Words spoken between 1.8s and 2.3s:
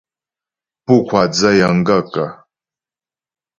gaə̂kə̀?